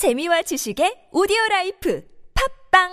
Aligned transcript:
재미와 0.00 0.40
지식의 0.40 1.12
오디오 1.12 1.36
라이프 1.50 2.00
팟빵 2.72 2.88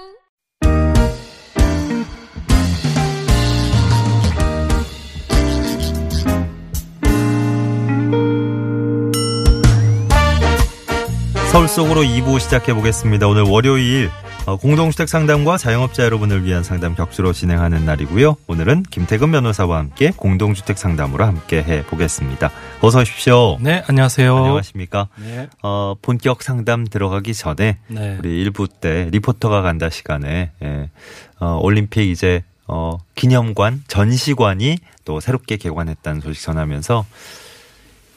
서울 11.49 11.70
속으로 11.70 12.01
2부 12.01 12.41
시작해 12.41 12.73
보겠습니다. 12.73 13.29
오늘 13.29 13.44
월요일 13.44 14.08
어, 14.08 14.26
공동주택 14.56 15.10
상담과 15.10 15.58
자영업자 15.58 16.05
여러분을 16.05 16.45
위한 16.45 16.64
상담 16.64 16.96
격주로 16.96 17.34
진행하는 17.34 17.84
날이고요. 17.84 18.38
오늘은 18.48 18.84
김태근 18.84 19.32
변호사와 19.32 19.77
함께 19.77 20.12
공동주택 20.16 20.77
상담으로 20.77 21.26
함께 21.26 21.62
해 21.62 21.84
보겠습니다. 21.84 22.50
어서 22.82 23.02
오십시오. 23.02 23.58
네, 23.60 23.84
안녕하세요. 23.88 24.38
안녕하십니까? 24.38 25.10
네. 25.18 25.50
어, 25.62 25.96
본격 26.02 26.44
상담 26.44 26.88
들어가기 26.88 27.34
전에 27.34 27.78
네. 27.88 28.18
우리 28.20 28.40
일부 28.41 28.70
때 28.70 29.10
리포터가 29.12 29.62
간다 29.62 29.90
시간에 29.90 30.52
예, 30.64 30.90
어, 31.40 31.60
올림픽 31.62 32.10
이제 32.10 32.44
어, 32.68 32.98
기념관 33.16 33.84
전시관이 33.88 34.77
또 35.04 35.20
새롭게 35.20 35.58
개관했다는 35.58 36.22
소식 36.22 36.44
전하면서 36.44 37.05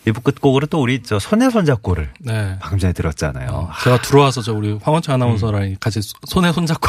일부 0.07 0.21
끝곡으로 0.23 0.67
또 0.67 0.81
우리 0.81 1.03
저 1.03 1.19
손에 1.19 1.51
손잡고를 1.51 2.11
네. 2.21 2.57
방금 2.61 2.79
전에 2.79 2.93
들었잖아요. 2.93 3.49
어, 3.51 3.71
제가 3.85 4.01
들어와서 4.01 4.41
저 4.43 4.53
우리 4.55 4.79
황원철 4.83 5.15
아나운서랑 5.15 5.77
같이 5.79 6.01
소- 6.01 6.15
손에 6.27 6.53
손잡고 6.53 6.89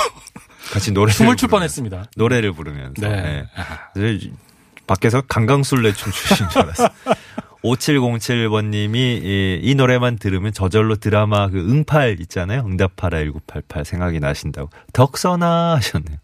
같이 0.72 0.92
노래 0.92 1.12
춤을 1.12 1.36
출 1.36 1.50
뻔했습니다. 1.50 2.06
노래를 2.16 2.54
부르면서 2.54 2.94
네. 3.08 3.10
예. 3.10 3.48
그래서 3.94 4.28
밖에서 4.88 5.22
강강술래 5.22 5.94
춤 5.94 6.12
추신 6.12 6.48
줄 6.50 6.62
알았어요. 6.62 6.90
5707번님이 7.64 8.96
이, 8.96 9.60
이 9.62 9.76
노래만 9.76 10.18
들으면 10.18 10.52
저절로 10.52 10.96
드라마 10.96 11.48
그 11.50 11.60
응팔 11.60 12.18
있잖아요. 12.22 12.62
응답하라 12.66 13.20
1988 13.20 13.86
생각이 13.86 14.20
나신다고. 14.20 14.70
덕선아 14.94 15.76
하셨네요. 15.76 16.18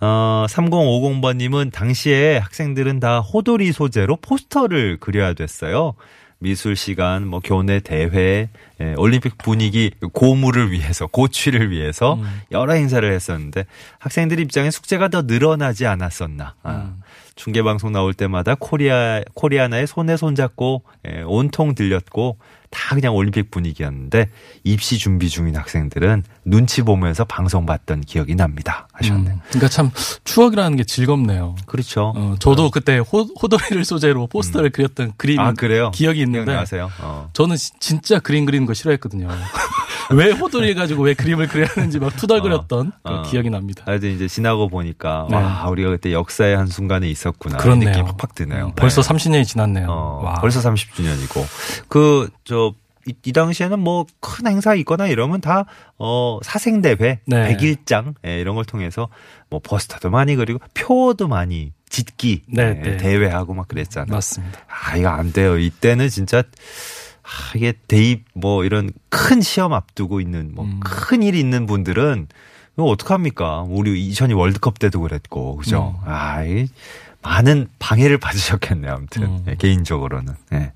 어, 0.00 0.46
3050번님은 0.48 1.72
당시에 1.72 2.38
학생들은 2.38 3.00
다 3.00 3.20
호돌이 3.20 3.72
소재로 3.72 4.16
포스터를 4.16 4.98
그려야 4.98 5.34
됐어요. 5.34 5.94
미술 6.42 6.74
시간, 6.74 7.26
뭐 7.26 7.40
교내 7.44 7.80
대회, 7.80 8.48
예, 8.80 8.94
올림픽 8.96 9.36
분위기 9.36 9.90
고무를 10.14 10.72
위해서, 10.72 11.06
고취를 11.06 11.70
위해서 11.70 12.18
여러 12.50 12.72
행사를 12.72 13.10
했었는데 13.12 13.66
학생들 13.98 14.40
입장에 14.40 14.70
숙제가 14.70 15.08
더 15.08 15.22
늘어나지 15.22 15.84
않았었나. 15.84 16.54
아, 16.62 16.94
중계 17.34 17.62
방송 17.62 17.92
나올 17.92 18.14
때마다 18.14 18.54
코리아 18.58 19.20
코리아나의 19.34 19.86
손에 19.86 20.16
손잡고 20.16 20.82
예, 21.08 21.22
온통 21.26 21.74
들렸고 21.74 22.38
다 22.70 22.94
그냥 22.94 23.14
올림픽 23.14 23.50
분위기였는데 23.50 24.28
입시 24.62 24.96
준비 24.98 25.28
중인 25.28 25.56
학생들은 25.56 26.22
눈치 26.44 26.82
보면서 26.82 27.24
방송 27.24 27.66
봤던 27.66 28.02
기억이 28.02 28.36
납니다. 28.36 28.86
하셨네요. 28.92 29.34
음, 29.34 29.40
그러니까 29.48 29.68
참 29.68 29.90
추억이라는 30.24 30.76
게 30.76 30.84
즐겁네요. 30.84 31.56
그렇죠. 31.66 32.12
어, 32.14 32.36
저도 32.38 32.70
그때 32.70 32.98
호, 32.98 33.22
호돌이를 33.42 33.84
소재로 33.84 34.28
포스터를 34.28 34.70
그렸던 34.70 35.14
그림 35.16 35.40
아 35.40 35.52
그래요? 35.52 35.90
기억이 35.92 36.20
있는데? 36.20 36.52
어. 37.00 37.28
저는 37.32 37.56
시- 37.56 37.72
진짜 37.80 38.20
그림 38.20 38.44
그리는 38.46 38.66
거 38.66 38.74
싫어했거든요. 38.74 39.28
왜 40.12 40.30
호돌이 40.30 40.74
가지고 40.74 41.02
왜 41.04 41.14
그림을 41.14 41.48
그려야 41.48 41.68
하는지 41.74 41.98
막 41.98 42.14
투덜거렸던 42.16 42.92
그 43.02 43.12
어. 43.12 43.22
기억이 43.22 43.50
납니다. 43.50 43.82
하여튼 43.86 44.10
이제 44.10 44.26
지나고 44.28 44.68
보니까 44.68 45.26
네. 45.30 45.36
와 45.36 45.68
우리가 45.68 45.90
그때 45.90 46.12
역사의 46.12 46.56
한 46.56 46.66
순간에 46.66 47.08
있었구나 47.08 47.58
그렇네요. 47.58 47.90
느낌이 47.90 48.06
팍팍 48.06 48.34
드네요. 48.34 48.66
음, 48.66 48.72
벌써 48.76 49.02
네. 49.02 49.08
30년이 49.14 49.44
지났네요. 49.46 49.86
어, 49.88 50.20
와. 50.24 50.34
벌써 50.34 50.60
30주년이고 50.60 51.44
그저 51.88 52.72
이, 53.06 53.14
이 53.24 53.32
당시에는 53.32 53.78
뭐 53.78 54.04
큰 54.20 54.46
행사 54.46 54.74
있거나 54.74 55.06
이러면 55.06 55.40
다 55.40 55.64
어 56.02 56.38
사생대회, 56.42 57.20
네. 57.26 57.48
백일장 57.48 58.14
예, 58.26 58.40
이런 58.40 58.54
걸 58.54 58.64
통해서 58.64 59.08
뭐 59.50 59.60
포스터도 59.62 60.08
많이 60.08 60.34
그리고 60.34 60.58
표도 60.72 61.28
많이 61.28 61.72
짓기 61.90 62.42
네, 62.48 62.62
예, 62.82 62.90
네. 62.92 62.96
대회하고 62.96 63.52
막 63.52 63.68
그랬잖아요. 63.68 64.10
맞습니다. 64.10 64.60
아 64.66 64.96
이거 64.96 65.10
안 65.10 65.30
돼요. 65.32 65.58
이때는 65.58 66.08
진짜 66.08 66.42
아, 67.30 67.52
이게 67.56 67.72
대입 67.86 68.24
뭐 68.34 68.64
이런 68.64 68.90
큰 69.08 69.40
시험 69.40 69.72
앞두고 69.72 70.20
있는 70.20 70.52
뭐 70.54 70.64
음. 70.64 70.80
큰 70.80 71.22
일이 71.22 71.38
있는 71.38 71.66
분들은 71.66 72.26
이거 72.74 72.84
어떡합니까? 72.84 73.66
우리 73.68 74.04
2002 74.08 74.34
월드컵 74.34 74.78
때도 74.78 75.00
그랬고 75.00 75.56
그죠? 75.56 76.00
음. 76.02 76.08
아, 76.10 76.44
이 76.44 76.66
많은 77.22 77.68
방해를 77.78 78.18
받으셨겠네요. 78.18 78.92
아무튼 78.92 79.22
음. 79.22 79.44
예, 79.46 79.54
개인적으로는. 79.54 80.34
예. 80.54 80.72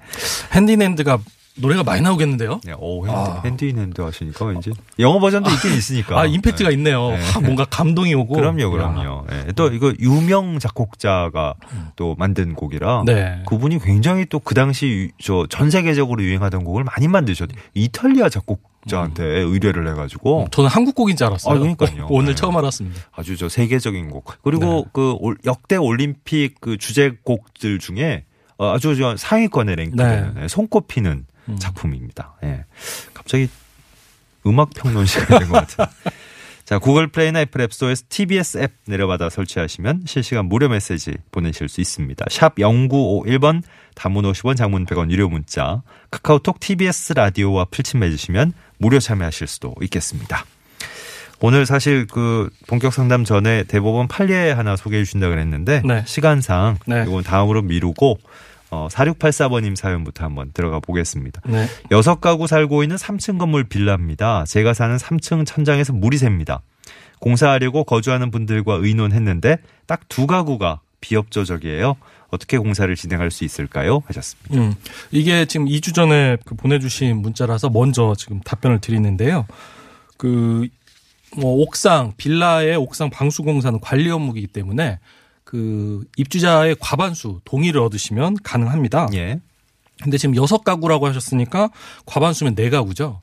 핸디랜드가 0.52 1.18
노래가 1.56 1.84
많이 1.84 2.00
나오겠는데요? 2.02 2.60
네, 2.64 2.72
오, 2.76 3.06
핸디, 3.06 3.16
아. 3.16 3.40
핸디인핸드 3.44 4.00
하시니까 4.00 4.44
왠지 4.44 4.72
영어 4.98 5.20
버전도 5.20 5.48
있긴 5.50 5.72
있으니까. 5.72 6.18
아, 6.20 6.26
임팩트가 6.26 6.70
네. 6.70 6.74
있네요. 6.76 7.10
네. 7.10 7.18
아, 7.36 7.40
뭔가 7.40 7.64
감동이 7.64 8.12
오고. 8.14 8.34
그럼요, 8.34 8.70
그럼요. 8.70 9.26
예, 9.30 9.52
또 9.52 9.68
이거 9.72 9.92
유명 10.00 10.58
작곡자가 10.58 11.54
또 11.94 12.16
만든 12.18 12.54
곡이라 12.54 13.02
음. 13.02 13.04
네. 13.04 13.42
그분이 13.46 13.78
굉장히 13.80 14.26
또 14.26 14.40
그 14.40 14.54
당시 14.54 15.12
저 15.22 15.46
전 15.48 15.70
세계적으로 15.70 16.22
유행하던 16.24 16.64
곡을 16.64 16.82
많이 16.84 17.06
만드셨. 17.06 17.48
이탈리아 17.74 18.28
작곡자한테 18.28 19.22
의뢰를 19.24 19.86
해가지고 19.88 20.48
저는 20.50 20.68
한국 20.68 20.94
곡인 20.96 21.16
줄 21.16 21.26
알았어요. 21.28 21.54
아, 21.54 21.58
그러니까요. 21.58 22.06
오늘 22.10 22.30
네. 22.30 22.34
처음 22.34 22.56
알았습니다. 22.56 23.00
아주 23.12 23.36
저 23.36 23.48
세계적인 23.48 24.10
곡. 24.10 24.24
그리고 24.42 24.64
네. 24.64 24.90
그 24.92 25.14
올- 25.20 25.38
역대 25.44 25.76
올림픽 25.76 26.60
그 26.60 26.76
주제곡들 26.78 27.78
중에 27.78 28.24
어, 28.58 28.72
아주 28.72 28.96
저 28.96 29.16
상위권에 29.16 29.74
랭크되는 29.76 30.34
예, 30.42 30.48
손꼽히는 30.48 31.26
음. 31.48 31.58
작품입니다. 31.58 32.34
예. 32.44 32.64
갑자기 33.14 33.48
음악 34.46 34.70
평론 34.74 35.04
시간이 35.06 35.40
된 35.40 35.48
것 35.48 35.66
같아요. 35.66 35.88
자, 36.64 36.78
구글 36.78 37.08
플레이나 37.08 37.40
애플 37.42 37.60
앱스토어에서 37.60 38.04
TBS 38.08 38.58
앱 38.58 38.72
내려받아 38.86 39.28
설치하시면 39.28 40.04
실시간 40.06 40.46
무료 40.46 40.68
메시지 40.70 41.12
보내실 41.30 41.68
수 41.68 41.82
있습니다. 41.82 42.24
샵 42.30 42.54
0951번 42.56 43.62
단문 43.94 44.24
50원 44.24 44.56
장문 44.56 44.86
100원 44.86 45.10
유료 45.10 45.28
문자 45.28 45.82
카카오톡 46.10 46.60
TBS 46.60 47.12
라디오와 47.12 47.66
필침 47.66 48.00
맺으시면 48.00 48.54
무료 48.78 48.98
참여하실 48.98 49.46
수도 49.46 49.74
있겠습니다. 49.82 50.46
오늘 51.40 51.66
사실 51.66 52.06
그 52.06 52.48
본격 52.66 52.94
상담 52.94 53.24
전에 53.24 53.64
대법원 53.64 54.08
판례 54.08 54.50
하나 54.50 54.76
소개해 54.76 55.04
주신다 55.04 55.28
그랬는데 55.28 55.82
네. 55.84 56.02
시간상 56.06 56.78
네. 56.86 57.04
이건 57.06 57.22
다음으로 57.22 57.60
미루고 57.60 58.18
어 58.74 58.88
4684번님 58.90 59.76
사연부터 59.76 60.24
한번 60.24 60.50
들어가 60.52 60.80
보겠습니다. 60.80 61.40
네. 61.46 61.66
여섯 61.92 62.20
가구 62.20 62.48
살고 62.48 62.82
있는 62.82 62.96
3층 62.96 63.38
건물 63.38 63.62
빌라입니다. 63.64 64.44
제가 64.46 64.74
사는 64.74 64.96
3층 64.96 65.46
천장에서 65.46 65.92
물이 65.92 66.18
셉니다. 66.18 66.60
공사하려고 67.20 67.84
거주하는 67.84 68.30
분들과 68.32 68.74
의논했는데 68.82 69.58
딱 69.86 70.00
두 70.08 70.26
가구가 70.26 70.80
비협조적이에요. 71.00 71.96
어떻게 72.30 72.58
공사를 72.58 72.92
진행할 72.96 73.30
수 73.30 73.44
있을까요? 73.44 74.02
하셨습니다. 74.06 74.54
음, 74.60 74.74
이게 75.12 75.44
지금 75.44 75.66
2주 75.66 75.94
전에 75.94 76.36
그 76.44 76.54
보내주신 76.56 77.18
문자라서 77.18 77.70
먼저 77.70 78.14
지금 78.18 78.40
답변을 78.40 78.80
드리는데요. 78.80 79.46
그, 80.16 80.66
뭐, 81.36 81.62
옥상, 81.62 82.14
빌라의 82.16 82.76
옥상 82.76 83.10
방수공사는 83.10 83.78
관리 83.80 84.10
업무이기 84.10 84.46
때문에 84.48 84.98
그 85.54 86.02
입주자의 86.16 86.74
과반수 86.80 87.40
동의를 87.44 87.80
얻으시면 87.80 88.38
가능합니다. 88.42 89.08
예. 89.14 89.38
근데 90.02 90.18
지금 90.18 90.34
여섯 90.34 90.64
가구라고 90.64 91.06
하셨으니까 91.06 91.70
과반수면 92.06 92.56
네 92.56 92.70
가구죠. 92.70 93.22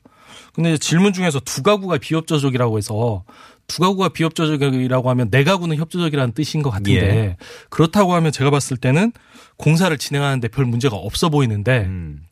근데 0.54 0.78
질문 0.78 1.12
중에서 1.12 1.40
두 1.40 1.62
가구가 1.62 1.98
비협조적이라고 1.98 2.78
해서 2.78 3.24
두 3.66 3.82
가구가 3.82 4.08
비협조적이라고 4.08 5.10
하면 5.10 5.30
네 5.30 5.44
가구는 5.44 5.76
협조적이라는 5.76 6.32
뜻인 6.32 6.62
것 6.62 6.70
같은데 6.70 7.00
예. 7.00 7.36
그렇다고 7.68 8.14
하면 8.14 8.32
제가 8.32 8.48
봤을 8.50 8.78
때는 8.78 9.12
공사를 9.58 9.94
진행하는데 9.98 10.48
별 10.48 10.64
문제가 10.64 10.96
없어 10.96 11.28
보이는데 11.28 11.80
음. 11.80 12.22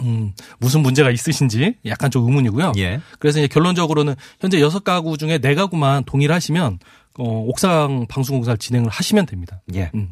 음, 0.00 0.32
무슨 0.58 0.80
문제가 0.80 1.12
있으신지 1.12 1.76
약간 1.86 2.10
좀 2.10 2.24
의문이고요. 2.24 2.72
예. 2.78 3.00
그래서 3.20 3.38
이제 3.38 3.46
결론적으로는 3.46 4.16
현재 4.40 4.60
여섯 4.60 4.82
가구 4.82 5.16
중에 5.16 5.38
네 5.38 5.54
가구만 5.54 6.02
동의를 6.02 6.34
하시면 6.34 6.80
어, 7.18 7.24
옥상 7.46 8.06
방수공사를 8.08 8.58
진행을 8.58 8.88
하시면 8.90 9.26
됩니다. 9.26 9.60
예. 9.74 9.90
음. 9.94 10.10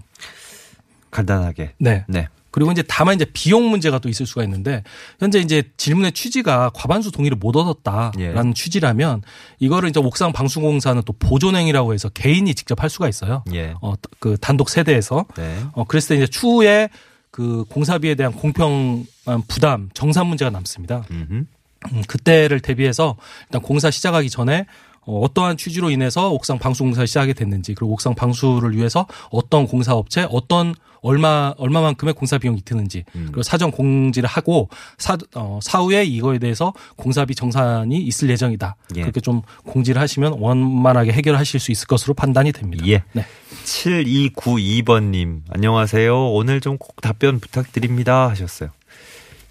간단하게. 1.10 1.74
네. 1.78 2.04
네. 2.08 2.28
그리고 2.50 2.70
이제 2.70 2.82
다만 2.86 3.14
이제 3.14 3.24
비용 3.24 3.70
문제가 3.70 3.98
또 3.98 4.10
있을 4.10 4.26
수가 4.26 4.44
있는데 4.44 4.82
현재 5.18 5.38
이제 5.38 5.62
질문의 5.78 6.12
취지가 6.12 6.70
과반수 6.74 7.10
동의를 7.10 7.38
못 7.38 7.56
얻었다라는 7.56 8.50
예. 8.50 8.52
취지라면 8.54 9.22
이거를 9.58 9.88
이제 9.88 9.98
옥상 10.00 10.32
방수공사는 10.32 11.02
또 11.06 11.14
보존행위라고 11.14 11.94
해서 11.94 12.10
개인이 12.10 12.54
직접 12.54 12.82
할 12.82 12.90
수가 12.90 13.08
있어요. 13.08 13.42
예. 13.54 13.74
어 13.80 13.94
그 14.18 14.36
단독 14.38 14.68
세대에서 14.68 15.24
네. 15.36 15.58
어 15.72 15.84
그랬을 15.84 16.10
때 16.10 16.22
이제 16.22 16.26
추후에 16.26 16.90
그 17.30 17.64
공사비에 17.70 18.14
대한 18.14 18.32
공평한 18.32 19.06
부담 19.48 19.88
정산 19.94 20.26
문제가 20.26 20.50
남습니다. 20.50 21.04
음흠. 21.10 21.44
음, 21.92 22.02
그때를 22.06 22.60
대비해서 22.60 23.16
일단 23.48 23.62
공사 23.62 23.90
시작하기 23.90 24.28
전에 24.30 24.66
어, 25.04 25.20
어떠한 25.20 25.56
취지로 25.56 25.90
인해서 25.90 26.30
옥상 26.30 26.58
방수 26.58 26.84
공사를 26.84 27.06
시작하게 27.06 27.32
됐는지 27.32 27.74
그리고 27.74 27.92
옥상 27.92 28.14
방수를 28.14 28.76
위해서 28.76 29.06
어떤 29.30 29.66
공사업체 29.66 30.26
어떤 30.30 30.74
얼마 31.04 31.52
얼마만큼의 31.58 32.14
공사 32.14 32.38
비용이 32.38 32.62
드는지 32.64 33.04
음. 33.16 33.24
그리고 33.26 33.42
사전 33.42 33.72
공지를 33.72 34.28
하고 34.28 34.68
사 34.98 35.18
어, 35.34 35.58
사후에 35.60 36.04
이거에 36.04 36.38
대해서 36.38 36.72
공사비 36.96 37.34
정산이 37.34 37.96
있을 37.98 38.30
예정이다. 38.30 38.76
예. 38.96 39.00
그렇게 39.00 39.20
좀 39.20 39.42
공지를 39.64 40.00
하시면 40.00 40.34
원만하게 40.38 41.10
해결하실 41.12 41.58
수 41.58 41.72
있을 41.72 41.88
것으로 41.88 42.14
판단이 42.14 42.52
됩니다. 42.52 42.86
예. 42.86 43.02
네. 43.12 43.26
7292번 43.64 45.10
님, 45.10 45.42
안녕하세요. 45.50 46.30
오늘 46.32 46.60
좀 46.60 46.78
꼭 46.78 47.00
답변 47.00 47.38
부탁드립니다. 47.40 48.28
하셨어요. 48.30 48.70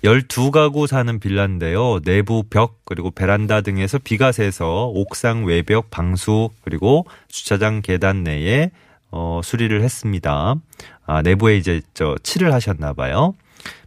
12가구 0.04 0.88
사는 0.88 1.20
빌라인데요. 1.20 2.00
내부 2.02 2.44
벽, 2.50 2.80
그리고 2.86 3.12
베란다 3.12 3.62
등에서 3.62 4.00
비가 4.00 4.32
새서 4.32 4.88
옥상 4.88 5.46
외벽, 5.46 5.92
방수, 5.92 6.50
그리고 6.64 7.06
주차장 7.28 7.82
계단 7.82 8.24
내에 8.24 8.72
어, 9.12 9.42
수리를 9.44 9.82
했습니다. 9.82 10.56
아, 11.06 11.22
내부에 11.22 11.58
이제 11.58 11.82
저 11.94 12.16
칠을 12.24 12.52
하셨나 12.54 12.94
봐요. 12.94 13.36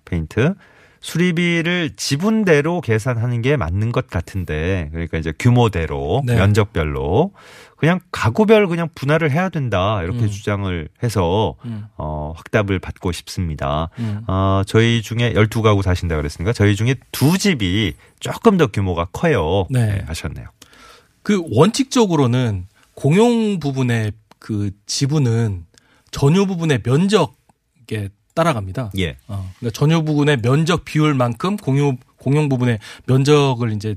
페인트. 0.04 0.54
수리비를 1.04 1.90
지분대로 1.96 2.80
계산하는 2.80 3.42
게 3.42 3.58
맞는 3.58 3.92
것 3.92 4.06
같은데, 4.06 4.88
그러니까 4.90 5.18
이제 5.18 5.34
규모대로, 5.38 6.22
네. 6.24 6.34
면적별로, 6.34 7.32
그냥 7.76 8.00
가구별 8.10 8.68
그냥 8.68 8.88
분할을 8.94 9.30
해야 9.30 9.50
된다, 9.50 10.02
이렇게 10.02 10.20
음. 10.20 10.28
주장을 10.30 10.88
해서, 11.02 11.56
음. 11.66 11.84
어, 11.98 12.32
확답을 12.34 12.78
받고 12.78 13.12
싶습니다. 13.12 13.90
음. 13.98 14.22
어, 14.26 14.62
저희 14.66 15.02
중에 15.02 15.34
12가구 15.34 15.82
사신다 15.82 16.16
그랬으니까, 16.16 16.54
저희 16.54 16.74
중에 16.74 16.94
두 17.12 17.36
집이 17.36 17.92
조금 18.18 18.56
더 18.56 18.68
규모가 18.68 19.08
커요. 19.12 19.66
네. 19.68 20.02
하셨네요. 20.06 20.46
그 21.22 21.42
원칙적으로는 21.50 22.66
공용 22.94 23.60
부분의 23.60 24.12
그 24.38 24.70
지분은 24.86 25.66
전유 26.12 26.46
부분의 26.46 26.80
면적에 26.82 28.08
따라갑니다. 28.34 28.90
예. 28.98 29.16
어, 29.28 29.50
그러니까 29.58 29.78
전유 29.78 30.04
부분의 30.04 30.42
면적 30.42 30.84
비율만큼 30.84 31.56
공유 31.56 31.96
공용 32.16 32.48
부분의 32.48 32.78
면적을 33.06 33.72
이제 33.72 33.96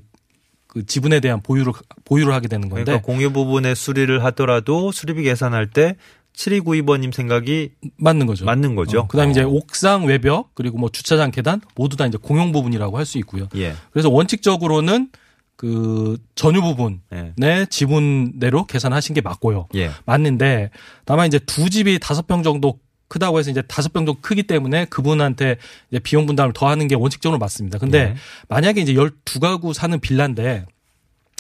그 0.68 0.86
지분에 0.86 1.20
대한 1.20 1.42
보유를 1.42 1.74
보유를 2.06 2.34
하게 2.34 2.48
되는 2.48 2.70
건데 2.70 2.84
그러니까 2.86 3.06
공유 3.06 3.32
부분에 3.32 3.74
수리를 3.74 4.24
하더라도 4.26 4.92
수리비 4.92 5.24
계산할 5.24 5.70
때 5.72 5.96
7292번님 6.36 7.12
생각이 7.12 7.72
맞는 7.98 8.28
거죠. 8.28 8.46
맞는 8.46 8.76
거죠. 8.76 9.00
어, 9.02 9.08
그다음에 9.08 9.32
이제 9.32 9.42
어. 9.42 9.48
옥상 9.48 10.06
외벽 10.06 10.54
그리고 10.54 10.78
뭐 10.78 10.90
주차장 10.90 11.32
계단 11.32 11.62
모두 11.76 11.98
다 11.98 12.06
이제 12.06 12.18
공용 12.22 12.52
부분이라고 12.52 12.98
할 12.98 13.06
수 13.08 13.18
있고요. 13.20 13.48
예. 13.56 13.74
그래서 13.92 14.10
원칙적으로는 14.10 15.10
그 15.56 16.18
전유 16.36 16.62
부분의 16.62 17.00
예. 17.42 17.66
지분대로 17.70 18.66
계산하신 18.66 19.16
게 19.16 19.22
맞고요. 19.22 19.68
예. 19.76 19.90
맞는데 20.06 20.70
다만 21.06 21.26
이제 21.26 21.40
두 21.40 21.70
집이 21.72 21.98
다섯 22.00 22.28
평 22.28 22.44
정도 22.44 22.78
크다고 23.08 23.40
해서 23.40 23.50
이제 23.52 23.62
다섯 23.62 23.94
평 23.94 24.06
정도 24.06 24.20
크기 24.22 24.44
때문에 24.44 24.86
그분한테 24.86 25.58
이제 25.92 26.00
비용 26.00 26.26
분담을 26.26 26.54
더 26.54 26.68
하는 26.68 26.88
게 26.88 26.96
원칙적으로 26.96 27.40
맞습니다. 27.40 27.78
근데 27.80 28.10
네. 28.10 28.16
만약에 28.50 28.82
이제 28.82 28.96
열두 28.96 29.40
가구 29.40 29.74
사는 29.74 29.98
빌라인데 30.00 30.66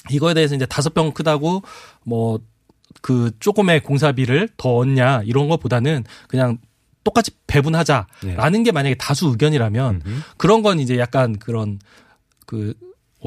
이거에 0.10 0.34
대해서 0.34 0.56
이제 0.56 0.66
다섯 0.66 0.94
평 0.94 1.12
크다고 1.12 1.64
뭐 2.04 2.40
그 3.02 3.32
조금의 3.40 3.84
공사비를 3.84 4.50
더 4.58 4.76
얻냐 4.76 5.22
이런 5.26 5.48
것보다는 5.50 6.04
그냥 6.28 6.58
똑같이 7.04 7.32
배분하자라는 7.48 8.64
게 8.64 8.72
만약에 8.72 8.96
다수 8.96 9.28
의견이라면 9.28 10.02
음흠. 10.06 10.22
그런 10.36 10.62
건 10.62 10.80
이제 10.80 10.98
약간 10.98 11.38
그런 11.40 11.80
그 12.46 12.74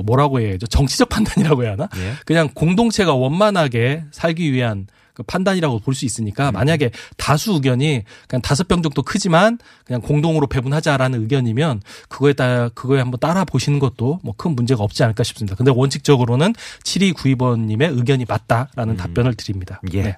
뭐라고 0.05 0.41
해야죠 0.41 0.67
정치적 0.67 1.09
판단이라고 1.11 1.65
해야 1.65 1.73
하나 1.73 1.89
예. 1.97 2.15
그냥 2.27 2.49
공동체가 2.55 3.15
원만하게 3.15 4.05
살기 4.13 4.53
위한 4.53 4.87
그 4.87 5.00
판단이라고 5.27 5.81
볼 5.81 5.95
수 5.95 6.05
있으니까 6.05 6.51
만약에 6.53 6.91
다수 7.17 7.53
의견이 7.53 8.05
그냥 8.29 8.43
다섯 8.43 8.69
병 8.69 8.83
정도 8.83 9.03
크지만 9.03 9.59
그냥 9.85 10.01
공동으로 10.01 10.47
배분하자라는 10.47 11.21
의견이면 11.23 11.83
그거에 12.09 12.33
따라 12.33 12.69
그거에 12.71 13.01
한번 13.01 13.19
따라 13.21 13.45
보시는 13.45 13.79
것도 13.79 14.21
뭐 14.23 14.35
큰 14.37 14.53
문제가 14.57 14.83
없지 14.83 15.03
않을까 15.03 15.23
싶습니다. 15.25 15.55
근데 15.57 15.71
원칙적으로는 15.75 16.55
7292번님의 16.85 17.97
의견이 17.97 18.25
맞다라는 18.27 18.97
답변을 18.97 19.35
드립니다. 19.35 19.81
예. 19.93 20.03
네. 20.03 20.17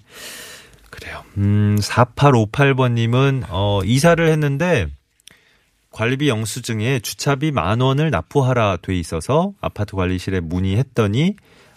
그래요. 0.90 1.22
음, 1.38 1.76
4858번님은, 1.80 3.44
어, 3.48 3.80
이사를 3.84 4.28
했는데, 4.28 4.86
관리비 5.90 6.28
영수증에 6.28 7.00
주차비 7.00 7.50
만 7.50 7.80
원을 7.80 8.10
납부하라 8.10 8.78
돼 8.82 8.94
있어서 8.98 9.52
아파트 9.60 9.96
관리실에 9.96 10.40
문의했더니, 10.40 11.36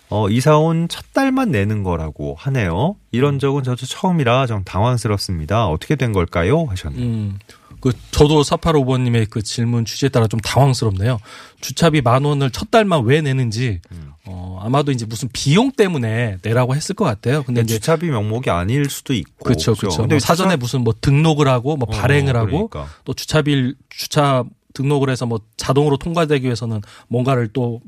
어, 0.10 0.30
이사 0.30 0.58
온 0.58 0.88
첫 0.88 1.14
달만 1.14 1.52
내는 1.52 1.84
거라고 1.84 2.36
하네요. 2.38 2.96
이런 3.12 3.40
적은 3.40 3.64
저도 3.64 3.86
처음이라 3.86 4.46
좀 4.48 4.64
당황스럽습니다. 4.64 5.68
어떻게 5.68 5.96
된 5.96 6.12
걸까요? 6.14 6.66
하셨네요. 6.66 7.02
음, 7.04 7.40
그 7.82 7.92
저도 8.12 8.42
4855번님의 8.44 9.30
그 9.30 9.42
질문 9.42 9.86
취지에 9.86 10.10
따라 10.10 10.28
좀 10.28 10.40
당황스럽네요. 10.40 11.20
주차비 11.62 12.02
만 12.02 12.24
원을 12.26 12.52
첫 12.52 12.72
달만 12.72 13.04
왜 13.06 13.22
내는지 13.22 13.80
음. 13.92 14.12
어, 14.26 14.60
아마도 14.62 14.92
이제 14.92 15.06
무슨 15.06 15.30
비용 15.34 15.72
때문에 15.72 16.38
내라고 16.42 16.76
했을 16.76 16.96
것 16.96 17.06
같아요. 17.06 17.44
근데 17.44 17.62
이제 17.62 17.76
주차비 17.76 18.08
명목이 18.10 18.50
아닐 18.50 18.90
수도 18.90 19.14
있고. 19.14 19.44
그렇죠, 19.44 19.76
그렇죠. 19.76 20.02
근데 20.02 20.16
뭐 20.16 20.20
사전에 20.20 20.50
주차- 20.52 20.58
무슨 20.58 20.82
뭐 20.84 20.94
등록을 21.00 21.48
하고 21.48 21.78
뭐 21.78 21.88
어, 21.90 21.92
발행을 22.00 22.36
하고 22.36 22.68
그러니까. 22.70 22.88
또 23.06 23.14
주차비 23.14 23.74
주차 23.90 24.44
등록을 24.74 25.10
해서 25.10 25.26
뭐 25.26 25.40
자동으로 25.58 25.98
통과되기 25.98 26.46
위해서는 26.46 26.82
뭔가를 27.08 27.50
또 27.54 27.82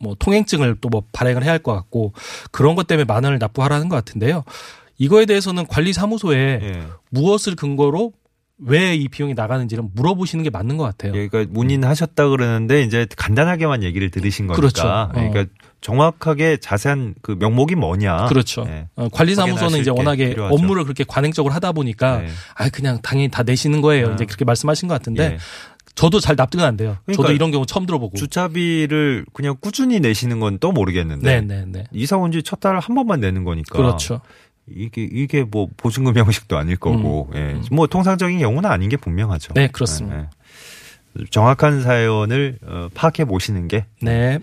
뭐 0.00 0.16
통행증을 0.18 0.76
또 0.80 0.88
뭐 0.90 1.02
발행을 1.12 1.44
해야 1.44 1.52
할 1.52 1.58
것 1.60 1.72
같고 1.74 2.12
그런 2.50 2.74
것 2.74 2.86
때문에 2.86 3.04
만 3.04 3.22
원을 3.24 3.38
납부하라는 3.38 3.88
것 3.88 3.96
같은데요. 3.96 4.44
이거에 4.98 5.24
대해서는 5.26 5.66
관리사무소에 5.66 6.36
예. 6.62 6.82
무엇을 7.10 7.54
근거로 7.56 8.12
왜 8.62 8.94
이 8.94 9.08
비용이 9.08 9.32
나가는지를 9.34 9.84
물어보시는 9.94 10.44
게 10.44 10.50
맞는 10.50 10.76
것 10.76 10.84
같아요. 10.84 11.12
예, 11.14 11.28
그러니까 11.28 11.50
문의하셨다 11.54 12.28
그러는데 12.28 12.82
이제 12.82 13.06
간단하게만 13.16 13.82
얘기를 13.82 14.10
들으신 14.10 14.46
거니까. 14.48 14.60
그렇죠. 14.60 14.86
어. 14.86 15.08
그러니까 15.14 15.46
정확하게 15.80 16.58
자세한 16.58 17.14
그 17.22 17.36
명목이 17.38 17.74
뭐냐. 17.74 18.26
그렇죠. 18.26 18.64
예. 18.68 18.86
어, 18.96 19.08
관리사무소는 19.08 19.78
이제 19.80 19.90
게 19.90 19.98
워낙에 19.98 20.28
필요하죠. 20.30 20.54
업무를 20.54 20.84
그렇게 20.84 21.04
관행적으로 21.08 21.54
하다 21.54 21.72
보니까 21.72 22.18
네. 22.18 22.28
아 22.54 22.68
그냥 22.68 22.98
당연히 23.02 23.28
다 23.30 23.42
내시는 23.42 23.80
거예요. 23.80 24.10
아. 24.10 24.12
이제 24.12 24.26
그렇게 24.26 24.44
말씀하신 24.44 24.88
것 24.88 24.94
같은데 24.94 25.24
예. 25.24 25.38
저도 25.94 26.20
잘 26.20 26.34
납득은 26.36 26.64
안 26.64 26.76
돼요. 26.76 26.96
그러니까 27.04 27.22
저도 27.24 27.34
이런 27.34 27.50
경우 27.50 27.66
처음 27.66 27.84
들어보고. 27.86 28.16
주차비를 28.16 29.26
그냥 29.32 29.56
꾸준히 29.60 30.00
내시는 30.00 30.40
건 30.40 30.58
또 30.60 30.72
모르겠는데. 30.72 31.40
네, 31.40 31.46
네, 31.46 31.64
네. 31.66 31.84
이사 31.92 32.16
온 32.16 32.32
지 32.32 32.42
첫달한 32.42 32.80
번만 32.94 33.20
내는 33.20 33.44
거니까. 33.44 33.76
그렇죠. 33.76 34.20
이게 34.68 35.02
이게 35.10 35.42
뭐 35.42 35.68
보증금 35.76 36.16
형식도 36.16 36.56
아닐 36.56 36.76
거고. 36.76 37.28
예. 37.34 37.56
뭐 37.70 37.86
통상적인 37.86 38.38
경우는 38.38 38.70
아닌 38.70 38.88
게 38.88 38.96
분명하죠. 38.96 39.52
음. 39.52 39.54
네, 39.54 39.68
그렇습니다. 39.68 40.16
예, 40.16 40.20
예. 41.20 41.24
정확한 41.30 41.82
사연을 41.82 42.58
어, 42.64 42.88
파악해 42.94 43.24
보시는 43.24 43.66
게 43.68 43.84
네. 44.00 44.38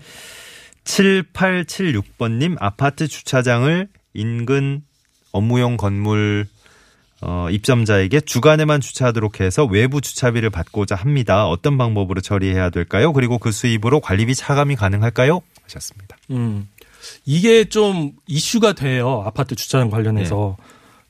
7876번님 0.84 2.56
아파트 2.60 3.08
주차장을 3.08 3.88
인근 4.14 4.82
업무용 5.32 5.76
건물 5.76 6.46
어, 7.20 7.48
입점자에게 7.50 8.20
주간에만 8.20 8.80
주차하도록 8.80 9.40
해서 9.40 9.64
외부 9.64 10.00
주차비를 10.00 10.50
받고자 10.50 10.94
합니다. 10.94 11.46
어떤 11.48 11.76
방법으로 11.76 12.20
처리해야 12.20 12.70
될까요? 12.70 13.12
그리고 13.12 13.38
그 13.38 13.50
수입으로 13.50 14.00
관리비 14.00 14.34
차감이 14.34 14.76
가능할까요? 14.76 15.40
하셨습니다. 15.64 16.16
음. 16.30 16.68
이게 17.24 17.64
좀 17.64 18.12
이슈가 18.26 18.72
돼요. 18.74 19.22
아파트 19.24 19.54
주차장 19.54 19.90
관련해서. 19.90 20.56
네. 20.58 20.64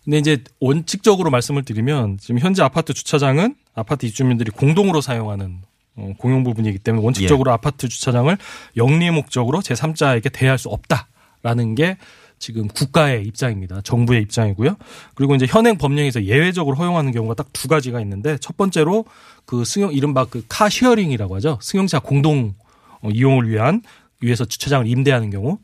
근데 0.04 0.18
이제 0.18 0.44
원칙적으로 0.60 1.30
말씀을 1.30 1.64
드리면 1.64 2.18
지금 2.18 2.38
현재 2.38 2.62
아파트 2.62 2.94
주차장은 2.94 3.54
아파트 3.74 4.06
입주민들이 4.06 4.50
공동으로 4.50 5.02
사용하는 5.02 5.58
어, 5.96 6.12
공용 6.16 6.44
부분이기 6.44 6.78
때문에 6.78 7.02
예. 7.02 7.04
원칙적으로 7.04 7.52
아파트 7.52 7.88
주차장을 7.88 8.34
영리 8.76 9.10
목적으로 9.10 9.60
제3자에게 9.60 10.32
대여할 10.32 10.56
수 10.56 10.70
없다라는 10.70 11.74
게 11.74 11.98
지금 12.38 12.68
국가의 12.68 13.24
입장입니다. 13.26 13.80
정부의 13.82 14.22
입장이고요. 14.22 14.76
그리고 15.14 15.34
이제 15.34 15.46
현행 15.48 15.76
법령에서 15.78 16.24
예외적으로 16.24 16.76
허용하는 16.76 17.12
경우가 17.12 17.34
딱 17.34 17.48
두 17.52 17.66
가지가 17.68 18.00
있는데 18.02 18.38
첫 18.38 18.56
번째로 18.56 19.04
그 19.44 19.64
승용 19.64 19.92
이른바 19.92 20.24
그 20.26 20.42
car 20.48 20.68
sharing이라고 20.68 21.34
하죠. 21.36 21.58
승용차 21.62 21.98
공동 22.00 22.54
어, 23.00 23.08
이용을 23.10 23.48
위한 23.48 23.82
위해서 24.20 24.44
주차장을 24.44 24.86
임대하는 24.86 25.30
경우. 25.30 25.58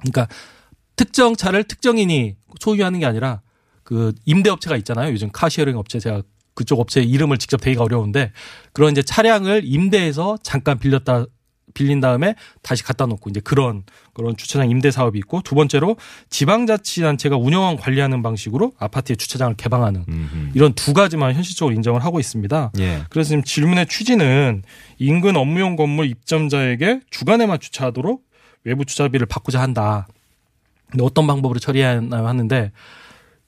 그러니까 0.00 0.28
특정 0.96 1.36
차를 1.36 1.64
특정인이 1.64 2.36
소유하는 2.60 3.00
게 3.00 3.06
아니라 3.06 3.40
그 3.82 4.12
임대업체가 4.24 4.76
있잖아요. 4.78 5.12
요즘 5.12 5.30
car 5.32 5.45
sharing 5.45 5.76
업체 5.76 5.98
제가 6.00 6.22
그쪽 6.54 6.80
업체 6.80 7.02
이름을 7.02 7.38
직접 7.38 7.60
대기가 7.60 7.82
어려운데 7.84 8.32
그런 8.72 8.92
이제 8.92 9.02
차량을 9.02 9.62
임대해서 9.64 10.36
잠깐 10.42 10.78
빌렸다 10.78 11.26
빌린 11.74 12.00
다음에 12.00 12.34
다시 12.62 12.82
갖다 12.82 13.06
놓고 13.06 13.30
이제 13.30 13.40
그런 13.40 13.84
그런 14.14 14.36
주차장 14.36 14.68
임대 14.70 14.90
사업이 14.90 15.18
있고 15.18 15.40
두 15.42 15.54
번째로 15.54 15.96
지방자치단체가 16.30 17.36
운영하고 17.36 17.76
관리하는 17.78 18.22
방식으로 18.22 18.72
아파트의 18.78 19.16
주차장을 19.16 19.54
개방하는 19.56 20.04
음흠. 20.08 20.50
이런 20.54 20.72
두 20.74 20.92
가지만 20.92 21.34
현실적으로 21.34 21.74
인정을 21.74 22.04
하고 22.04 22.20
있습니다. 22.20 22.72
예. 22.78 23.02
그래서 23.10 23.28
지금 23.30 23.42
질문의 23.42 23.86
취지는 23.86 24.62
인근 24.98 25.36
업무용 25.36 25.76
건물 25.76 26.06
입점자에게 26.06 27.00
주간에만 27.10 27.60
주차하도록 27.60 28.22
외부 28.64 28.84
주차비를 28.84 29.26
받고자 29.26 29.60
한다. 29.60 30.06
근데 30.90 31.04
어떤 31.04 31.26
방법으로 31.26 31.58
처리하나요 31.58 32.28
하는데 32.28 32.70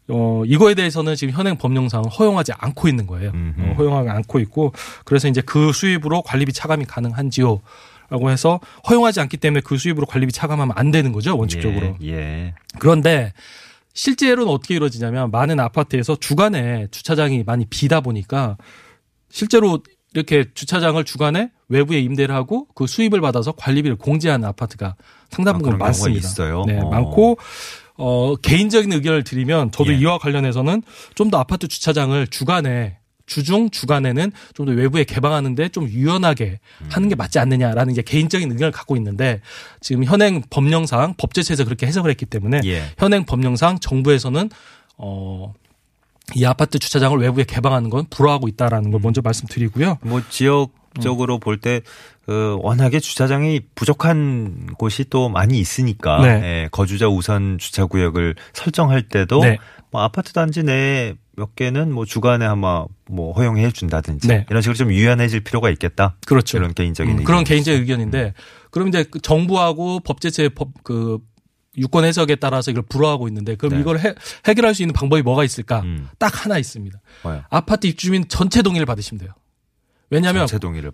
어 0.09 0.43
이거에 0.47 0.75
대해서는 0.75 1.15
지금 1.15 1.33
현행 1.33 1.57
법령상 1.57 2.05
허용하지 2.05 2.53
않고 2.59 2.89
있는 2.89 3.07
거예요. 3.07 3.33
어, 3.59 3.75
허용하지 3.79 4.11
않고 4.11 4.39
있고 4.41 4.73
그래서 5.05 5.29
이제 5.29 5.41
그 5.41 5.73
수입으로 5.73 6.23
관리비 6.23 6.53
차감이 6.53 6.85
가능한지요? 6.85 7.61
라고 8.11 8.31
해서 8.31 8.61
허용하지 8.89 9.21
않기 9.21 9.37
때문에 9.39 9.61
그 9.61 9.79
수입으로 9.79 10.07
관리비 10.07 10.33
차감하면 10.33 10.75
안 10.77 10.91
되는 10.91 11.13
거죠 11.13 11.37
원칙적으로. 11.37 11.97
예. 12.03 12.09
예. 12.09 12.55
그런데 12.79 13.33
실제로는 13.95 14.53
어떻게 14.53 14.75
이루어지냐면 14.75 15.31
많은 15.31 15.61
아파트에서 15.61 16.17
주간에 16.17 16.89
주차장이 16.91 17.45
많이 17.45 17.65
비다 17.67 18.01
보니까 18.01 18.57
실제로 19.31 19.81
이렇게 20.15 20.45
주차장을 20.55 21.03
주간에 21.05 21.51
외부에 21.69 21.99
임대를 22.01 22.35
하고 22.35 22.67
그 22.75 22.87
수입을 22.87 23.21
받아서 23.21 23.53
관리비를 23.53 23.97
공제하는 23.97 24.47
아파트가 24.49 24.97
상당 25.31 25.55
아, 25.55 25.59
부분 25.59 25.71
경우가 25.73 25.85
많습니다. 25.87 26.29
있어요? 26.29 26.65
네, 26.67 26.79
어. 26.79 26.89
많고 26.89 27.39
어 27.97 28.35
개인적인 28.37 28.93
의견을 28.93 29.25
드리면 29.25 29.71
저도 29.73 29.93
예. 29.93 29.99
이와 29.99 30.19
관련해서는 30.19 30.83
좀 31.15 31.31
더 31.31 31.39
아파트 31.39 31.67
주차장을 31.69 32.27
주간에 32.29 32.99
주중 33.27 33.71
주간에는 33.71 34.33
좀 34.55 34.65
더 34.67 34.73
외부에 34.73 35.05
개방하는데 35.05 35.69
좀 35.69 35.89
유연하게 35.89 36.59
하는 36.91 37.09
게 37.09 37.15
맞지 37.15 37.39
않느냐라는 37.39 37.93
이제 37.93 38.03
개인적인 38.03 38.51
의견을 38.51 38.73
갖고 38.73 38.97
있는데 38.97 39.41
지금 39.81 40.05
현행 40.05 40.43
법령상 40.49 41.15
법제처에서 41.19 41.65
그렇게 41.65 41.87
해석을 41.87 42.11
했기 42.11 42.25
때문에 42.27 42.61
예. 42.65 42.83
현행 42.99 43.25
법령상 43.25 43.79
정부에서는 43.81 44.51
어. 44.97 45.53
이 46.35 46.45
아파트 46.47 46.79
주차장을 46.79 47.19
외부에 47.19 47.45
개방하는 47.45 47.91
건 47.91 48.07
불허하고 48.09 48.49
있다라는 48.49 48.87
음. 48.87 48.93
걸 48.93 49.01
먼저 49.03 49.21
말씀드리고요. 49.23 49.99
뭐 50.01 50.23
지역 50.31 50.71
적으로 51.01 51.39
볼때 51.39 51.81
그 52.27 52.57
워낙에 52.61 53.01
주차장이 53.01 53.61
부족한 53.75 54.69
곳이 54.79 55.05
또 55.11 55.29
많이 55.29 55.59
있으니까 55.59 56.23
네. 56.23 56.29
예, 56.43 56.69
거주자 56.71 57.09
우선 57.09 57.59
주차 57.59 57.87
구역을 57.87 58.35
설정할 58.53 59.03
때도 59.09 59.41
네. 59.41 59.59
뭐 59.91 60.03
아파트 60.03 60.33
단지 60.33 60.63
내에 60.63 61.15
몇 61.37 61.55
개는 61.55 61.93
뭐 61.93 62.05
주간에 62.05 62.47
아마 62.47 62.87
뭐 63.07 63.33
허용해 63.33 63.73
준다든지 63.73 64.29
네. 64.29 64.47
이런 64.49 64.63
식으로 64.63 64.77
좀 64.77 64.93
유연해질 64.93 65.41
필요가 65.41 65.69
있겠다. 65.71 66.17
그렇죠. 66.27 66.57
이런 66.57 66.73
개인적인 66.73 67.19
음. 67.19 67.25
그런 67.25 67.45
개인적인 67.45 67.81
의견인데 67.81 68.35
그럼 68.71 68.89
이제 68.89 69.05
그 69.05 69.21
정부하고 69.21 70.01
법제처의 70.01 70.51
법그 70.51 71.19
유권 71.77 72.05
해석에 72.05 72.37
따라서 72.37 72.71
이걸 72.71 72.85
불허하고 72.89 73.29
있는데 73.29 73.57
그럼 73.57 73.75
네. 73.75 73.81
이걸 73.81 73.99
해, 73.99 74.15
해결할 74.47 74.75
수 74.75 74.83
있는 74.83 74.93
방법이 74.93 75.23
뭐가 75.23 75.45
있을까? 75.45 75.81
음. 75.81 76.09
딱 76.19 76.45
하나 76.45 76.59
있습니다. 76.59 76.99
뭐요? 77.23 77.43
아파트 77.51 77.87
입주민 77.87 78.27
전체 78.29 78.63
동의를 78.63 78.87
받으시면 78.87 79.19
돼요. 79.19 79.33
왜냐하면. 80.11 80.47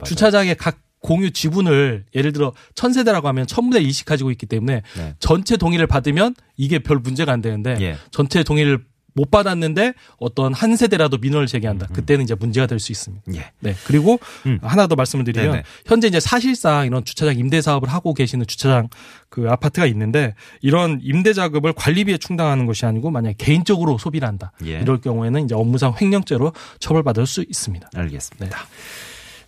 주차장의 0.09 0.57
각 0.57 0.79
공유 1.01 1.31
지분을 1.31 2.05
예를 2.15 2.33
들어 2.33 2.53
천세대라고 2.75 3.27
하면 3.29 3.47
천분의 3.47 3.83
일씩 3.85 4.05
가지고 4.07 4.31
있기 4.33 4.47
때문에 4.47 4.83
네. 4.97 5.15
전체 5.19 5.57
동의를 5.57 5.87
받으면 5.87 6.35
이게 6.57 6.79
별 6.79 6.99
문제가 6.99 7.33
안 7.33 7.41
되는데 7.41 7.77
예. 7.81 7.97
전체 8.11 8.43
동의를 8.43 8.85
못 9.15 9.31
받았는데 9.31 9.95
어떤 10.19 10.53
한 10.53 10.77
세대라도 10.77 11.19
민원을 11.19 11.47
제기한다. 11.47 11.87
음. 11.91 11.93
그때는 11.95 12.25
이제 12.25 12.35
문제가 12.35 12.67
될 12.67 12.81
수 12.81 12.91
있습니다. 12.93 13.23
예. 13.35 13.53
네. 13.61 13.77
그리고 13.87 14.19
음. 14.47 14.59
하나 14.63 14.87
더 14.87 14.97
말씀을 14.97 15.25
드리면 15.25 15.51
네네. 15.53 15.63
현재 15.87 16.09
이제 16.09 16.19
사실상 16.19 16.87
이런 16.87 17.05
주차장 17.05 17.39
임대 17.39 17.61
사업을 17.61 17.89
하고 17.89 18.15
계시는 18.15 18.47
주차장 18.47 18.89
그 19.29 19.49
아파트가 19.49 19.87
있는데 19.87 20.35
이런 20.63 20.99
임대 21.03 21.33
자급을 21.33 21.75
관리비에 21.75 22.19
충당하는 22.19 22.67
것이 22.67 22.87
아니고 22.87 23.11
만약 23.11 23.31
에 23.31 23.35
개인적으로 23.39 23.99
소비를 23.99 24.27
한다. 24.27 24.53
예. 24.65 24.81
이럴 24.81 25.01
경우에는 25.01 25.45
이제 25.45 25.55
업무상 25.55 25.95
횡령죄로 26.01 26.53
처벌받을 26.81 27.27
수 27.27 27.45
있습니다. 27.47 27.91
알겠습니다. 27.95 28.59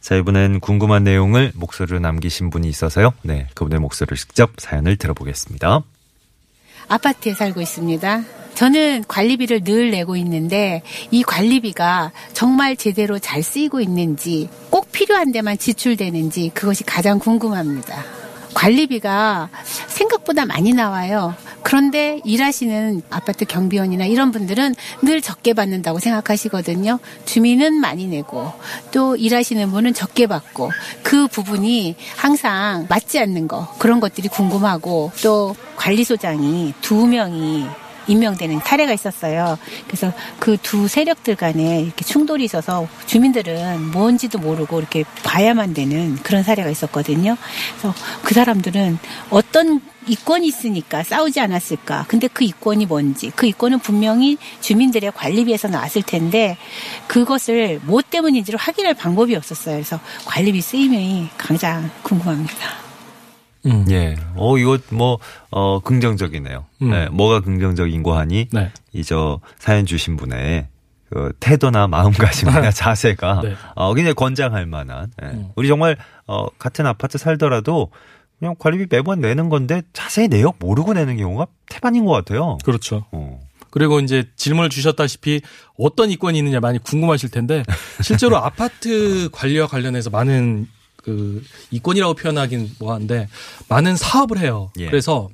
자, 0.01 0.17
이번엔 0.17 0.61
궁금한 0.61 1.05
내용을 1.05 1.53
목소리로 1.55 2.01
남기신 2.01 2.51
분이 2.51 2.69
있어서요. 2.69 3.13
네. 3.23 3.49
그분의 3.55 3.79
목소리를 3.81 4.17
직접 4.17 4.51
사연을 4.59 4.97
들어보겠습니다. 4.97 5.83
아파트에 6.89 7.35
살고 7.35 7.61
있습니다. 7.61 8.42
저는 8.63 9.07
관리비를 9.09 9.65
늘 9.65 9.91
내고 9.91 10.15
있는데 10.15 10.83
이 11.11 11.25
관리비가 11.25 12.13
정말 12.33 12.77
제대로 12.77 13.19
잘 13.19 13.43
쓰이고 13.43 13.81
있는지 13.81 14.49
꼭 14.71 14.93
필요한 14.93 15.33
데만 15.33 15.59
지출되는지 15.59 16.53
그것이 16.55 16.85
가장 16.85 17.19
궁금합니다. 17.19 18.05
관리비가 18.55 19.49
생각보다 19.89 20.47
많이 20.47 20.73
나와요. 20.75 21.35
그런데 21.65 22.21
일하시는 22.25 23.03
아파트 23.11 23.47
경비원이나 23.47 24.05
이런 24.05 24.31
분들은 24.31 24.77
늘 25.03 25.21
적게 25.21 25.55
받는다고 25.55 25.99
생각하시거든요. 25.99 27.01
주민은 27.25 27.81
많이 27.81 28.07
내고 28.07 28.53
또 28.93 29.17
일하시는 29.17 29.73
분은 29.73 29.93
적게 29.93 30.29
받고 30.29 30.71
그 31.03 31.27
부분이 31.27 31.97
항상 32.15 32.87
맞지 32.89 33.19
않는 33.19 33.49
거 33.49 33.75
그런 33.81 33.99
것들이 33.99 34.29
궁금하고 34.29 35.11
또 35.21 35.57
관리소장이 35.75 36.75
두 36.81 37.09
명이 37.09 37.82
임명되는 38.07 38.61
사례가 38.65 38.93
있었어요. 38.93 39.59
그래서 39.87 40.13
그 40.39 40.57
두 40.63 40.89
세력들 40.89 41.37
간에 41.37 41.83
이렇게 41.83 42.05
충돌이 42.05 42.45
있어서 42.45 42.89
주민들은 43.07 43.91
뭔지도 43.91 44.39
모르고 44.39 44.79
이렇게 44.79 45.05
봐야만 45.23 45.75
되는 45.75 46.17
그런 46.23 46.43
사례가 46.43 46.71
있었거든요. 46.71 47.37
그래서 47.73 47.95
그 48.23 48.33
사람들은 48.33 48.99
어떤 49.31 49.81
이권이 50.07 50.47
있으니까 50.47 51.03
싸우지 51.03 51.41
않았을까. 51.41 52.07
근데 52.09 52.29
그 52.29 52.45
이권이 52.45 52.87
뭔지, 52.87 53.31
그 53.37 53.47
이권은 53.47 53.81
분명히 53.81 54.39
주민들의 54.61 55.13
관리비에서 55.15 55.69
나왔을 55.69 56.03
텐데 56.03 56.57
그것을 57.07 57.81
뭐 57.85 58.01
때문인지를 58.03 58.59
확인할 58.59 58.95
방법이 58.95 59.37
없었어요. 59.37 59.77
그래서 59.77 60.01
관리비 60.25 60.61
쓰임이 60.61 61.29
가장 61.37 61.91
궁금합니다. 62.03 62.82
음. 63.67 63.85
예. 63.91 64.17
어, 64.37 64.59
이거 64.59 64.79
뭐, 64.91 65.19
어, 65.51 65.81
긍정적이네요. 65.81 66.65
음. 66.83 66.91
네. 66.91 67.09
뭐가 67.11 67.41
긍정적인고 67.41 68.13
하니, 68.13 68.49
네. 68.53 68.71
이저 68.93 69.41
사연 69.59 69.87
주신 69.87 70.17
분의 70.17 70.69
그 71.11 71.33
태도나 71.41 71.87
마음가짐이나 71.89 72.71
자세가 72.71 73.41
네. 73.45 73.55
어, 73.75 73.95
굉장히 73.95 74.15
권장할 74.15 74.67
만한. 74.67 75.11
예. 75.23 75.27
음. 75.27 75.49
우리 75.57 75.69
정말 75.69 75.97
어, 76.27 76.49
같은 76.59 76.87
아파트 76.87 77.19
살더라도 77.19 77.91
그냥 78.39 78.57
관리비 78.59 78.87
매번 78.91 79.21
내는 79.21 79.49
건데 79.49 79.83
자세히 79.93 80.27
내역 80.29 80.57
모르고 80.59 80.95
내는 80.95 81.17
경우가 81.17 81.47
태반인 81.69 82.05
것 82.05 82.13
같아요. 82.13 82.59
그렇죠. 82.65 83.05
어. 83.13 83.41
그리고 83.71 84.01
이제 84.01 84.25
질문을 84.37 84.69
주셨다시피 84.69 85.41
어떤 85.79 86.11
이권이 86.11 86.37
있느냐 86.39 86.61
많이 86.61 86.79
궁금하실 86.79 87.31
텐데 87.31 87.63
실제로 88.03 88.37
아파트 88.37 89.31
관리와 89.31 89.67
관련해서 89.67 90.11
많은 90.11 90.67
그 91.03 91.43
이권이라고 91.71 92.15
표현하긴 92.15 92.71
뭐한데 92.79 93.29
많은 93.69 93.97
사업을 93.97 94.39
해요. 94.39 94.71
예. 94.79 94.87
그래서 94.87 95.29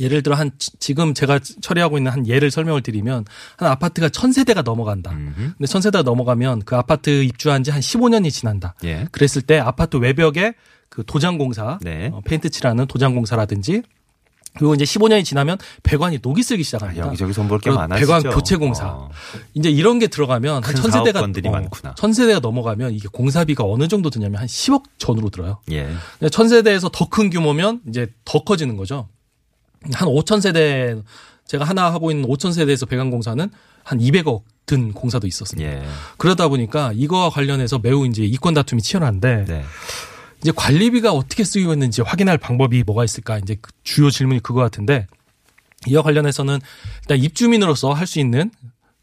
예를 0.00 0.22
들어 0.22 0.36
한 0.36 0.50
지- 0.58 0.70
지금 0.78 1.12
제가 1.14 1.40
처리하고 1.60 1.98
있는 1.98 2.12
한 2.12 2.26
예를 2.26 2.50
설명을 2.50 2.82
드리면 2.82 3.24
한 3.56 3.68
아파트가 3.68 4.08
천 4.10 4.32
세대가 4.32 4.62
넘어간다. 4.62 5.10
음흠. 5.12 5.34
근데 5.56 5.66
천 5.66 5.80
세대가 5.82 6.02
넘어가면 6.02 6.62
그 6.64 6.76
아파트 6.76 7.22
입주한 7.24 7.64
지 7.64 7.70
한 7.70 7.80
15년이 7.80 8.30
지난다. 8.30 8.74
예. 8.84 9.06
그랬을 9.12 9.42
때 9.42 9.58
아파트 9.58 9.96
외벽에 9.96 10.54
그 10.88 11.04
도장 11.06 11.36
공사, 11.36 11.78
네. 11.82 12.10
어, 12.12 12.20
페인트 12.24 12.48
칠하는 12.50 12.86
도장 12.86 13.14
공사라든지 13.14 13.82
그리고 14.56 14.74
이제 14.74 14.84
15년이 14.84 15.24
지나면 15.24 15.58
배관이 15.82 16.18
녹이 16.22 16.42
쓰기 16.42 16.62
아, 16.62 16.64
시작합니다. 16.64 17.06
여기저기 17.06 17.32
손볼 17.32 17.60
게그 17.60 17.74
많아지죠. 17.76 18.06
배관 18.06 18.34
교체 18.34 18.56
공사. 18.56 18.88
어. 18.88 19.10
이제 19.54 19.70
이런 19.70 19.98
게 19.98 20.06
들어가면 20.08 20.64
한큰 20.64 20.82
천세대가 20.82 21.26
많구나. 21.50 21.94
천세대가 21.96 22.40
넘어가면 22.40 22.92
이게 22.94 23.08
공사비가 23.12 23.64
어느 23.64 23.86
정도 23.88 24.10
드냐면 24.10 24.40
한 24.40 24.46
10억 24.46 24.82
전후로 24.98 25.30
들어요. 25.30 25.60
예. 25.70 25.88
천세대에서 26.30 26.88
더 26.90 27.08
큰 27.08 27.30
규모면 27.30 27.80
이제 27.88 28.08
더 28.24 28.42
커지는 28.44 28.76
거죠. 28.76 29.08
한 29.92 30.08
5천 30.08 30.40
세대 30.40 30.96
제가 31.46 31.64
하나 31.64 31.92
하고 31.92 32.10
있는 32.10 32.28
5천 32.28 32.52
세대에서 32.52 32.86
배관 32.86 33.10
공사는 33.10 33.48
한 33.84 33.98
200억 33.98 34.42
든 34.66 34.92
공사도 34.92 35.26
있었습니다. 35.26 35.70
예. 35.70 35.82
그러다 36.18 36.48
보니까 36.48 36.92
이거와 36.94 37.30
관련해서 37.30 37.78
매우 37.78 38.06
이제 38.06 38.22
이권 38.24 38.52
다툼이 38.54 38.82
치열한데 38.82 39.44
네. 39.46 39.64
이제 40.42 40.52
관리비가 40.54 41.12
어떻게 41.12 41.44
쓰이고 41.44 41.72
있는지 41.72 42.02
확인할 42.02 42.38
방법이 42.38 42.82
뭐가 42.84 43.04
있을까? 43.04 43.38
이제 43.38 43.56
그 43.60 43.70
주요 43.82 44.10
질문이 44.10 44.40
그거 44.40 44.60
같은데 44.60 45.06
이와 45.86 46.02
관련해서는 46.02 46.58
일단 47.02 47.18
입주민으로서 47.18 47.92
할 47.92 48.06
수 48.06 48.20
있는 48.20 48.50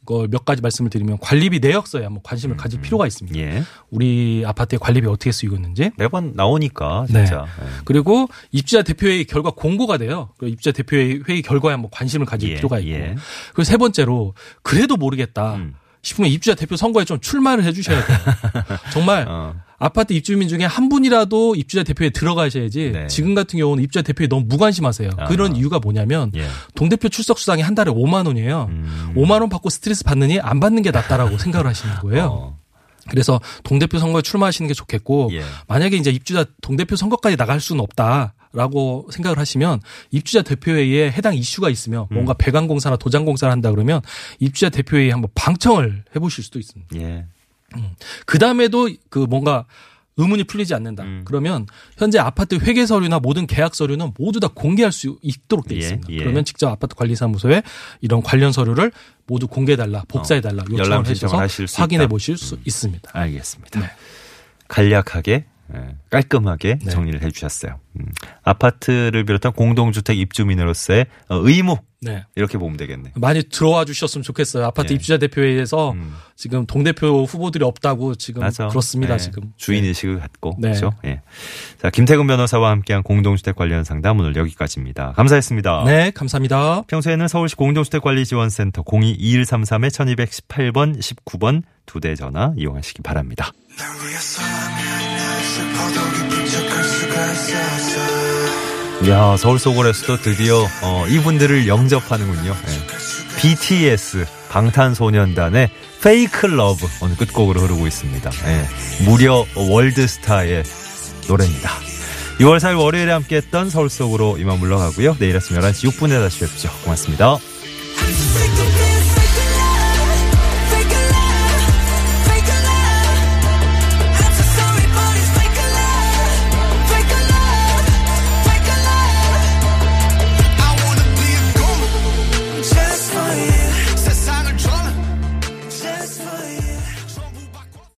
걸몇 0.06 0.46
가지 0.46 0.62
말씀을 0.62 0.92
드리면 0.92 1.18
관리비 1.20 1.60
내역서에 1.60 2.04
한번 2.04 2.22
관심을 2.24 2.58
가질 2.58 2.80
필요가 2.80 3.08
있습니다. 3.08 3.40
예. 3.40 3.64
우리 3.90 4.44
아파트의 4.46 4.78
관리비 4.80 5.08
어떻게 5.08 5.32
쓰이고 5.32 5.56
있는지. 5.56 5.90
매번 5.98 6.34
나오니까 6.36 7.08
네. 7.10 7.26
진짜. 7.26 7.48
예. 7.60 7.66
그리고 7.86 8.28
입주자 8.52 8.84
대표회의 8.84 9.26
결과 9.26 9.50
공고가 9.50 9.98
돼요. 9.98 10.30
그 10.38 10.48
입주자 10.48 10.72
대표회의 10.72 11.24
회의 11.28 11.42
결과에 11.42 11.72
한번 11.72 11.90
관심을 11.92 12.28
가질 12.28 12.52
예, 12.52 12.56
필요가 12.56 12.78
있고. 12.80 12.92
예. 12.92 13.16
그리고 13.50 13.64
세 13.64 13.78
번째로 13.78 14.36
그래도 14.62 14.96
모르겠다 14.96 15.56
음. 15.56 15.74
싶으면 16.04 16.30
입주자 16.30 16.54
대표 16.54 16.76
선거에 16.76 17.04
좀 17.04 17.20
출마를 17.20 17.64
해주셔야 17.64 18.06
돼요. 18.06 18.18
정말 18.94 19.26
어. 19.28 19.56
아파트 19.78 20.14
입주민 20.14 20.48
중에 20.48 20.66
한 20.66 20.90
분이라도 20.90 21.56
입주자 21.56 21.84
대표에 21.84 22.10
들어가셔야지 22.10 22.92
네. 22.94 23.08
지금 23.08 23.36
같은 23.36 23.60
경우는 23.60 23.84
입주자 23.84 24.02
대표에 24.02 24.28
너무 24.28 24.46
무관심하세요. 24.48 25.10
아. 25.18 25.26
그런 25.26 25.56
이유가 25.56 25.80
뭐냐면 25.80 26.32
예. 26.36 26.48
동대표 26.76 27.10
출석 27.10 27.40
수당이 27.40 27.62
한 27.62 27.76
달에 27.76 27.92
5만 27.92 28.26
원이에요. 28.28 28.68
음. 28.70 29.14
5만 29.16 29.42
원 29.42 29.50
받고 29.50 29.70
스트레스 29.70 30.04
받느니 30.04 30.40
안 30.40 30.60
받는 30.60 30.82
게 30.82 30.92
낫다라고 30.92 31.38
생각을 31.40 31.68
하시는 31.68 31.96
거예요. 31.96 32.26
어. 32.26 32.58
그래서 33.10 33.40
동대표 33.64 34.00
선거에 34.00 34.22
출마하시는 34.22 34.68
게 34.68 34.74
좋겠고 34.74 35.30
예. 35.34 35.44
만약에 35.68 35.96
이제 35.98 36.10
입주자 36.10 36.46
동대표 36.62 36.96
선거까지 36.96 37.38
나갈 37.38 37.60
수는 37.60 37.82
없다. 37.82 38.34
라고 38.54 39.06
생각을 39.12 39.38
하시면 39.38 39.82
입주자 40.12 40.42
대표회의에 40.42 41.12
해당 41.12 41.36
이슈가 41.36 41.70
있으면 41.70 42.08
뭔가 42.10 42.34
배관공사나 42.34 42.96
도장공사를 42.96 43.52
한다 43.52 43.70
그러면 43.70 44.00
입주자 44.40 44.70
대표회의에 44.70 45.12
한번 45.12 45.30
방청을 45.36 46.06
해보실 46.16 46.42
수도 46.42 46.58
있습니다. 46.58 46.98
예. 46.98 47.26
그 48.26 48.40
다음에도 48.40 48.90
그 49.10 49.20
뭔가 49.20 49.66
의문이 50.18 50.46
풀리지 50.46 50.74
않는다. 50.74 51.04
음. 51.04 51.22
그러면 51.26 51.66
현재 51.98 52.20
아파트 52.20 52.56
회계 52.56 52.86
서류나 52.86 53.20
모든 53.20 53.48
계약 53.48 53.76
서류는 53.76 54.14
모두 54.18 54.40
다 54.40 54.48
공개할 54.48 54.92
수 54.92 55.18
있도록 55.22 55.68
돼 55.68 55.76
예, 55.76 55.80
있습니다. 55.80 56.08
예. 56.10 56.18
그러면 56.20 56.46
직접 56.46 56.70
아파트 56.70 56.96
관리사무소에 56.96 57.64
이런 58.02 58.22
관련 58.22 58.52
서류를 58.52 58.92
모두 59.28 59.48
공개해달라, 59.48 60.04
복사해달라 60.08 60.64
어, 60.64 60.66
요청을 60.70 61.50
수 61.50 61.82
확인해. 61.82 62.08
보실 62.08 62.38
수 62.38 62.58
있습니다. 62.64 63.12
알겠습니다. 63.14 63.80
네. 63.80 63.88
간략하게 64.68 65.46
예, 65.74 65.96
깔끔하게 66.12 66.80
네. 66.82 66.92
정리를 66.92 67.22
해주셨어요. 67.24 67.80
음. 68.00 68.06
아파트를 68.44 69.26
비롯한 69.26 69.52
공동주택 69.54 70.18
입주민으로서의 70.18 71.08
어, 71.28 71.36
의무 71.38 71.78
네. 72.06 72.24
이렇게 72.36 72.58
보면 72.58 72.78
되겠네. 72.78 73.12
많이 73.16 73.44
들어와 73.44 73.84
주셨으면 73.84 74.24
좋겠어요. 74.24 74.64
아파트 74.66 74.92
예. 74.94 74.96
입주자 74.96 75.18
대표회의에서 75.18 75.92
음. 75.92 76.16
지금 76.36 76.66
동대표 76.66 77.24
후보들이 77.26 77.66
없다고 77.66 78.16
지금 78.16 78.42
맞아. 78.42 78.68
그렇습니다. 78.68 79.16
예, 79.16 79.18
지금 79.18 79.52
주인 79.58 79.84
의식을 79.86 80.20
갖고 80.20 80.56
네. 80.60 80.70
그렇죠. 80.70 80.94
예. 81.06 81.22
자 81.82 81.90
김태근 81.90 82.28
변호사와 82.28 82.70
함께한 82.70 83.04
공동주택 83.04 83.56
관련 83.56 83.84
상담 83.84 84.20
오늘 84.20 84.36
여기까지입니다. 84.36 85.14
감사했습니다. 85.14 85.84
네, 85.86 86.12
감사합니다. 86.12 86.84
평소에는 86.84 87.28
서울시 87.28 87.56
공동주택관리지원센터 87.56 88.84
022133의 88.84 89.90
1218번 89.90 91.00
19번 91.00 91.64
두 91.86 92.00
대 92.00 92.14
전화 92.16 92.54
이용하시기 92.58 93.02
바랍니다. 93.04 93.52
야 99.10 99.36
서울 99.38 99.60
속으로에서도 99.60 100.18
드디어 100.22 100.66
어, 100.82 101.06
이분들을 101.08 101.68
영접하는군요. 101.68 102.56
예. 102.68 103.38
BTS 103.38 104.26
방탄소년단의 104.50 105.70
Fake 106.02 106.46
Love 106.48 106.88
오늘 107.02 107.18
끝곡으로 107.18 107.62
흐르고 107.62 107.86
있습니다. 107.88 108.32
예. 108.48 109.06
무려 109.06 109.46
월드스타의 109.56 110.64
노래입니다. 111.28 111.70
6월 112.40 112.58
4일 112.58 112.80
월요일에 112.80 113.12
함께했던 113.12 113.70
서울 113.70 113.90
속으로 113.90 114.38
이만 114.40 114.60
물러가고요. 114.60 115.18
내일 115.20 115.38
아침 115.38 115.58
11시 115.58 115.90
6분에 115.92 116.10
다시 116.22 116.40
뵙죠. 116.40 116.70
고맙습니다. 116.84 117.38